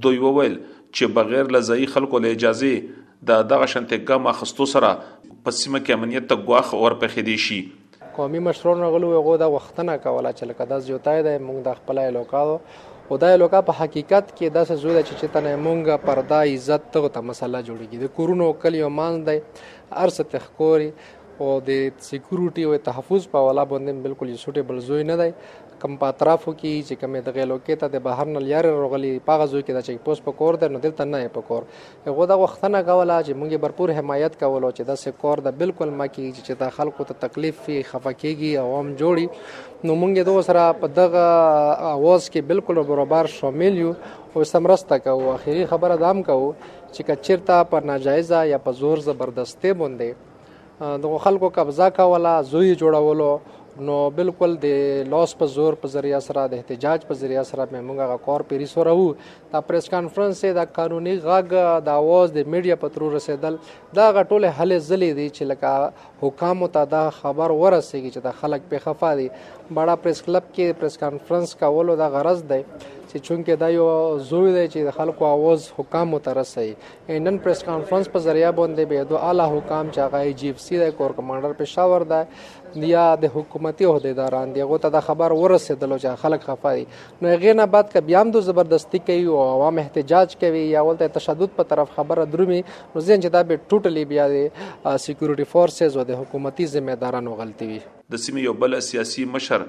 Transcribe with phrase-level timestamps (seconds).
[0.06, 0.56] دوی وویل
[0.98, 5.82] چې بغیر له ځای خلکو له اجازه د دغه شنتګ ګام اخستو سره په سیمه
[5.84, 7.58] کې امنیت ته ګواخ اور پخې دی شي
[8.18, 12.02] قومي مشرون غلو یو د وختنه کوله چې لکه داس جوتای د موږ د خپل
[12.10, 12.60] علاقو
[13.10, 17.26] خدای لوکا په حقیقت کې داسې زوی چې چې تنه مونږه پردا عزت ته ته
[17.32, 19.36] مسله جوړیږي د کورونو کلیو مان دی
[20.06, 20.88] ارسه تخکوري
[21.40, 25.30] او د سکیورټي او تحفظ په والا باندې بالکل یو سټیبل زوی نه دی
[25.86, 29.45] کم په اطرافو کې چې کوم د غیلوکې ته د بهر نه لري رغلي پاغه
[29.52, 31.67] زوی کې د چیک پوسټ په کور ده نو دلته نه په کور
[32.05, 36.25] هغه د وختنه غولا چې مونږه برپور حمایت کولو چې د سکور د بالکل مکی
[36.38, 41.25] چې د خلکو ته تکلیف فی خفکیږي عوام جوړي نو مونږه دوه سره په دغه
[41.94, 47.59] اواز کې بالکل برابر شامل یو او سمرسته کوو اخیری خبره دام کوو چې کچیرته
[47.75, 53.29] پر ناجایزه یا په زور زبردستي باندې دغه خلکو قبضه کوله زوی جوړولو
[53.88, 54.68] نو بالکل د
[55.13, 58.75] لاس په زور په ذریعہ سره د احتجاج په ذریعہ سره موږ هغه کور پیریس
[58.78, 59.08] ورو
[59.56, 63.58] دا پریس کانفرنس د قانوني غږ د اواز د میډیا په ترور رسیدل
[64.00, 68.69] دا غټول هلې ځلې دي چې لکه حکام ته دا خبر ورسیږي چې د خلک
[68.74, 69.30] په خفا دي
[69.80, 72.62] بڑا پریس کلب کې پریس کانفرنس کولو دا غرض دی
[73.16, 73.84] چې چونکې دا یو
[74.30, 79.06] زوی دی چې د خلکو आवाज حکام مترسي نن پریس کانفرنس په ذریعہ باندې به
[79.12, 83.31] دوه اعلی حکام چې هغه جی اف سی د کور کمانډر پېښور دی یا د
[83.38, 86.84] حکومتي عہدیداران دی هغه ته د خبر ورسېدل چې خلک خفاري
[87.22, 90.86] نو هغه نه بعد ک بیا هم د زبردستی کوي او عوام احتجاج کوي یا
[90.90, 95.52] ولته تشدد په طرف خبره درومي نو ځین چې دا به ټوټلی بیا د سکیورټي
[95.56, 99.68] فورسز او د حکومتي ذمہ دارانو غلطي وي د سیمې یو بل سیاسي مشر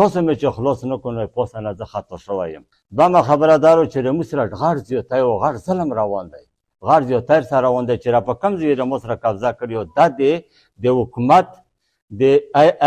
[0.00, 2.62] تاسو مې چې خلاص نه کونه پاسه نه زه خطا شوایم
[2.98, 6.44] دا ما خبره دارو چې رمو سره غړ زیاتای او غړ ظلم روان دی
[6.88, 9.84] غړ زیاتای سره روان دی چې را په کم زی رمو سره قبضه کړی او
[9.84, 10.34] د دې
[10.82, 11.48] د حکومت
[12.20, 12.22] د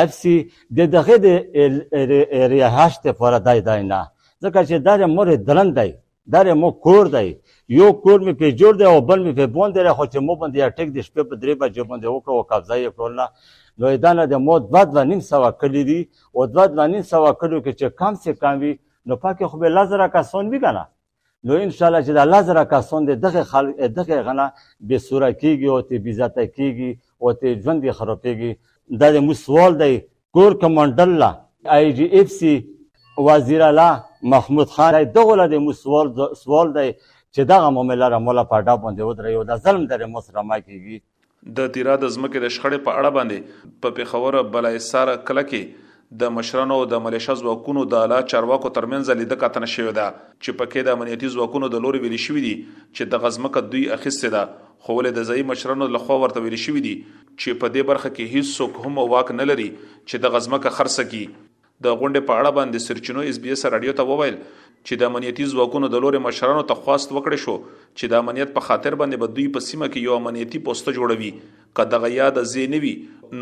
[0.04, 0.36] اف سی
[0.78, 1.28] د دغه د
[2.54, 4.02] ریاحشت لپاره دای دای نه
[4.44, 5.90] ځکه چې دا مور دلند دی
[6.30, 9.70] در مو کور دی یو کور می په جوړ دی او بل می په بون
[9.76, 12.76] دی خو چې مو باندې ټیک دی شپه په درې بجې باندې وکړو او قبضه
[12.80, 13.28] یې کول نه
[13.80, 16.02] نو دا نه د مو دوه دوه نیم سوه کلي دي
[16.36, 18.74] او دوه دوه نیم سوه کلیو کې چې کم سې کم وي
[19.08, 20.84] نو پاکې خو به لس زره کسان وي که نه
[21.46, 24.54] نو ان شاء الله چې دا لس زره کسان د دغه خلک دغه غنه
[24.88, 26.92] بې سوره کېږي او ترې بېزته کېږي
[27.22, 28.52] او ترې ژوند یې خرابېږي
[29.00, 29.98] دا د مو سوال دی
[30.36, 31.32] کور کمانډل لا
[31.76, 32.54] آی جی اف سی
[33.28, 33.92] وزیر الله
[34.24, 36.10] محمود خان دغه لدی مو سوال
[36.44, 40.10] سوال دی چې دغه معاملې را مولا په ډاب باندې ودرې او د ظلم درې
[40.16, 44.82] مصر ما کیږي د تیرا د زمکه د شخړې په اړه باندې په پیښور بلای
[44.88, 45.90] سار کله کې
[46.24, 50.88] د مشرانو د ملیشه ځواکونو د اعلی چارواکو ترمنځ لیده کتنه شوې ده چې پکې
[50.90, 54.98] د امنیتي ځواکونو د لوري ویل شوې دي چې د غزمکه دوی اخیسته ده خو
[54.98, 58.52] ولې د ځای مشرانو لخوا ورته ویل شوې دي چې په دې برخه کې هیڅ
[58.58, 61.24] څوک هم واک نه لري چې د غزمکه خرڅ کړي
[61.86, 65.46] د غونډې په اړه باندې سرچینو اس بي اس رادیو ته وویل چې د امنیتي
[65.54, 69.46] ځواکونو د لوري مشرانو ته خواست وکړې شو چې د امنیت په خاطر باندې بدوی
[69.56, 71.32] په سیمه کې یو امنیتي پوسټ جوړوي
[71.80, 72.92] کده غیا د زینوي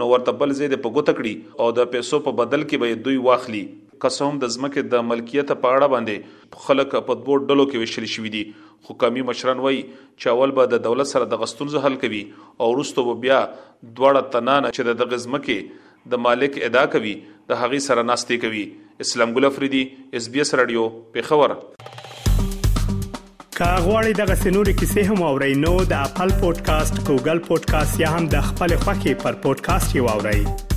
[0.01, 3.19] نو ورته بل زید په ګوت کړی او د پیسو په بدل کې به دوی
[3.27, 3.63] واخلي
[4.07, 8.37] قسم د ځمکه د ملکیت په اړه باندې خلک په دوه ډلو کې ویشل شوې
[8.37, 12.73] دي حکومي مشران وای چې اول به د دولت سره د غستون حل کوي او
[12.73, 17.13] وروسته بیا دوړه تنانه چې د غزمکه د مالک ادا کوي
[17.51, 18.63] د هغې سره ناستې کوي
[19.07, 19.81] اسلام ګل افریدي
[20.19, 21.57] اس بي اس رادیو پیښور
[23.59, 28.45] کاغوري دغه سنوري کیسې هم او رینو د خپل پودکاسټ ګوګل پودکاسټ یا هم د
[28.49, 30.67] خپل خاكي پر پودکاسټ یووړئ